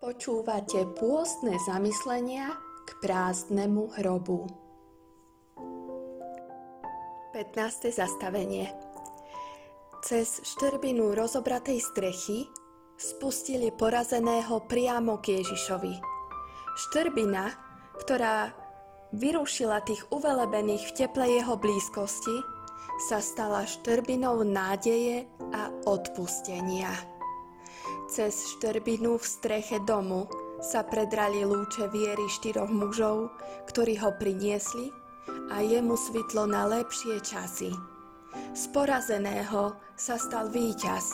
Počúvate 0.00 0.88
pôstne 0.96 1.60
zamyslenia 1.68 2.56
k 2.88 2.90
prázdnemu 3.04 4.00
hrobu. 4.00 4.48
15. 7.36 7.92
zastavenie 7.92 8.72
Cez 10.00 10.40
štrbinu 10.40 11.12
rozobratej 11.12 11.84
strechy 11.84 12.48
spustili 12.96 13.68
porazeného 13.68 14.64
priamo 14.64 15.20
k 15.20 15.44
Ježišovi. 15.44 15.92
Štrbina, 16.80 17.52
ktorá 18.00 18.56
vyrušila 19.12 19.84
tých 19.84 20.00
uvelebených 20.08 20.80
v 20.80 20.96
teple 20.96 21.28
jeho 21.28 21.60
blízkosti, 21.60 22.40
sa 23.04 23.20
stala 23.20 23.68
štrbinou 23.68 24.48
nádeje 24.48 25.28
a 25.52 25.68
odpustenia. 25.84 27.19
Cez 28.10 28.58
štrbinu 28.58 29.22
v 29.22 29.22
streche 29.22 29.78
domu 29.86 30.26
sa 30.58 30.82
predrali 30.82 31.46
lúče 31.46 31.86
viery 31.94 32.26
štyroch 32.26 32.66
mužov, 32.66 33.30
ktorí 33.70 34.02
ho 34.02 34.10
priniesli 34.18 34.90
a 35.54 35.62
jemu 35.62 35.94
svitlo 35.94 36.42
na 36.50 36.66
lepšie 36.66 37.22
časy. 37.22 37.70
Z 38.50 38.66
porazeného 38.74 39.78
sa 39.94 40.18
stal 40.18 40.50
víťaz. 40.50 41.06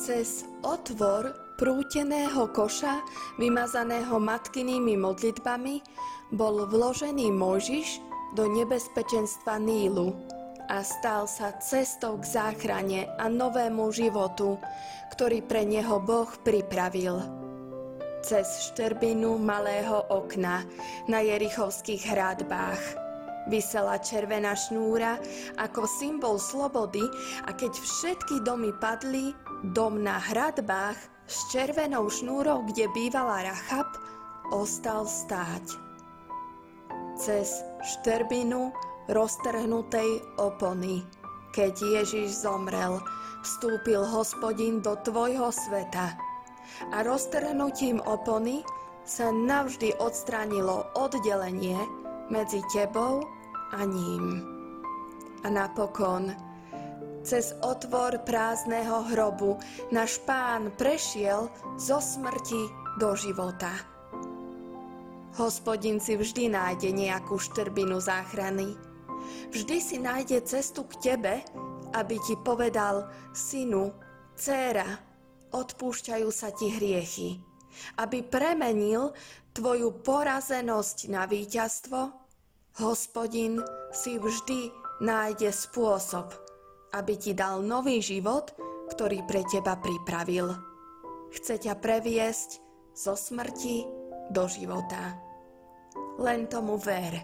Cez 0.00 0.48
otvor 0.64 1.36
prúteného 1.60 2.48
koša, 2.56 3.04
vymazaného 3.36 4.16
matkynými 4.16 4.96
modlitbami, 4.96 5.84
bol 6.32 6.64
vložený 6.64 7.28
Mojžiš 7.28 8.00
do 8.40 8.48
nebezpečenstva 8.48 9.60
Nílu 9.60 10.39
a 10.70 10.86
stal 10.86 11.26
sa 11.26 11.50
cestou 11.58 12.22
k 12.22 12.24
záchrane 12.24 13.10
a 13.18 13.26
novému 13.26 13.90
životu, 13.90 14.54
ktorý 15.10 15.42
pre 15.42 15.66
neho 15.66 15.98
Boh 15.98 16.30
pripravil. 16.46 17.18
Cez 18.22 18.70
štrbinu 18.70 19.34
malého 19.42 20.06
okna 20.06 20.62
na 21.10 21.18
Jerichovských 21.26 22.06
hradbách 22.06 22.82
vysela 23.50 23.98
červená 23.98 24.54
šnúra 24.54 25.18
ako 25.58 25.90
symbol 25.90 26.38
slobody 26.38 27.02
a 27.48 27.50
keď 27.50 27.74
všetky 27.74 28.46
domy 28.46 28.70
padli, 28.78 29.34
dom 29.74 30.06
na 30.06 30.22
hradbách 30.22 31.00
s 31.26 31.50
červenou 31.50 32.06
šnúrou, 32.06 32.62
kde 32.70 32.86
bývala 32.94 33.42
Rachab, 33.42 33.90
ostal 34.54 35.08
stáť 35.08 35.90
cez 37.20 37.60
štrbinu 37.84 38.72
roztrhnutej 39.10 40.38
opony. 40.38 41.02
Keď 41.50 41.74
Ježiš 42.00 42.46
zomrel, 42.46 43.02
vstúpil 43.42 44.06
hospodin 44.06 44.78
do 44.78 44.94
tvojho 45.02 45.50
sveta 45.50 46.14
a 46.94 47.02
roztrhnutím 47.02 47.98
opony 48.06 48.62
sa 49.02 49.34
navždy 49.34 49.98
odstránilo 49.98 50.86
oddelenie 50.94 51.76
medzi 52.30 52.62
tebou 52.70 53.26
a 53.74 53.80
ním. 53.82 54.46
A 55.42 55.48
napokon, 55.50 56.30
cez 57.26 57.52
otvor 57.60 58.22
prázdneho 58.22 59.02
hrobu 59.10 59.58
náš 59.90 60.22
pán 60.22 60.70
prešiel 60.78 61.50
zo 61.76 61.98
smrti 61.98 62.70
do 63.02 63.12
života. 63.18 63.72
Hospodin 65.38 66.02
si 66.02 66.18
vždy 66.18 66.52
nájde 66.52 66.90
nejakú 66.92 67.38
štrbinu 67.38 68.02
záchrany. 68.02 68.89
Vždy 69.50 69.76
si 69.82 69.96
nájde 69.98 70.46
cestu 70.46 70.86
k 70.86 71.14
tebe, 71.14 71.42
aby 71.94 72.16
ti 72.22 72.38
povedal, 72.38 73.10
synu, 73.34 73.90
dcéra, 74.38 74.86
odpúšťajú 75.50 76.28
sa 76.30 76.54
ti 76.54 76.70
hriechy. 76.70 77.42
Aby 77.98 78.26
premenil 78.26 79.14
tvoju 79.54 80.02
porazenosť 80.02 80.98
na 81.10 81.26
víťazstvo, 81.26 82.00
hospodin 82.78 83.58
si 83.90 84.18
vždy 84.18 84.70
nájde 85.02 85.50
spôsob, 85.50 86.30
aby 86.94 87.18
ti 87.18 87.34
dal 87.34 87.62
nový 87.62 87.98
život, 87.98 88.54
ktorý 88.94 89.22
pre 89.26 89.42
teba 89.46 89.78
pripravil. 89.78 90.54
Chce 91.30 91.62
ťa 91.62 91.78
previesť 91.78 92.58
zo 92.94 93.14
smrti 93.14 93.86
do 94.30 94.46
života. 94.50 95.18
Len 96.18 96.46
tomu 96.50 96.74
ver 96.78 97.16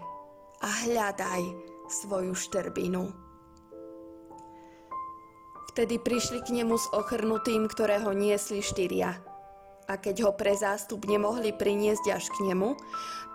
a 0.63 0.69
hľadaj 0.87 1.41
svoju 1.87 2.35
štrbinu. 2.35 3.27
Vtedy 5.77 6.01
prišli 6.01 6.41
k 6.41 6.57
nemu 6.57 6.73
s 6.73 6.89
ochrnutým, 6.89 7.69
ktorého 7.69 8.09
niesli 8.09 8.65
štyria. 8.65 9.13
A 9.87 9.95
keď 9.95 10.25
ho 10.25 10.31
pre 10.33 10.57
zástup 10.57 11.05
nemohli 11.05 11.53
priniesť 11.53 12.05
až 12.11 12.25
k 12.33 12.49
nemu, 12.49 12.75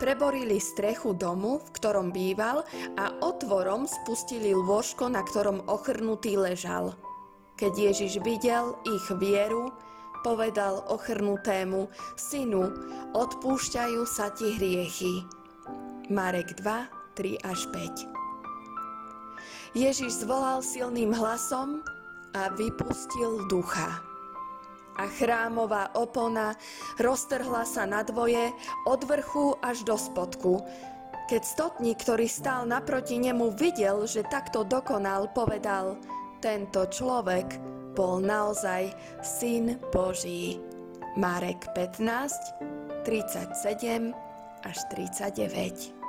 preborili 0.03 0.59
strechu 0.59 1.15
domu, 1.15 1.63
v 1.63 1.69
ktorom 1.79 2.11
býval 2.11 2.67
a 2.99 3.15
otvorom 3.23 3.87
spustili 3.87 4.53
lôžko, 4.53 5.07
na 5.07 5.23
ktorom 5.23 5.65
ochrnutý 5.71 6.35
ležal. 6.35 6.99
Keď 7.57 7.73
Ježiš 7.73 8.21
videl 8.27 8.75
ich 8.85 9.07
vieru, 9.17 9.71
povedal 10.27 10.83
ochrnutému, 10.91 11.89
synu, 12.19 12.75
odpúšťajú 13.17 14.03
sa 14.03 14.35
ti 14.35 14.51
hriechy. 14.59 15.23
Marek 16.11 16.59
2, 16.59 17.17
3 17.17 17.49
až 17.49 17.61
5 17.71 18.22
Ježiš 19.73 20.29
zvolal 20.29 20.61
silným 20.61 21.17
hlasom 21.17 21.81
a 22.37 22.53
vypustil 22.53 23.49
ducha. 23.49 24.05
A 25.01 25.09
chrámová 25.09 25.89
opona 25.97 26.53
roztrhla 27.01 27.65
sa 27.65 27.89
na 27.89 28.05
dvoje 28.05 28.53
od 28.85 29.01
vrchu 29.09 29.57
až 29.65 29.81
do 29.89 29.97
spodku. 29.97 30.61
Keď 31.33 31.43
stotník, 31.49 32.05
ktorý 32.05 32.29
stál 32.29 32.69
naproti 32.69 33.17
nemu, 33.17 33.57
videl, 33.57 34.05
že 34.05 34.29
takto 34.29 34.69
dokonal, 34.69 35.33
povedal, 35.33 35.97
tento 36.45 36.85
človek 36.93 37.57
bol 37.97 38.21
naozaj 38.21 38.93
Syn 39.25 39.81
Boží. 39.89 40.61
Marek 41.17 41.73
15, 41.73 43.09
37 43.09 44.13
až 44.69 44.77
39. 44.93 46.02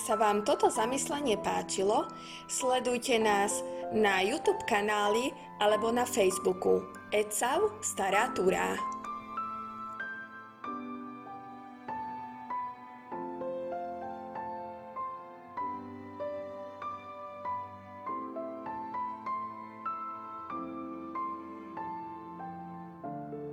Sa 0.00 0.16
vám 0.16 0.48
toto 0.48 0.72
zamyslenie 0.72 1.36
páčilo, 1.44 2.08
sledujte 2.48 3.20
nás 3.20 3.60
na 3.92 4.24
YouTube 4.24 4.64
kanáli 4.64 5.28
alebo 5.60 5.92
na 5.92 6.08
Facebooku. 6.08 6.80
Ecav 7.12 7.60
Stará 7.84 8.32
Túra. 8.32 8.99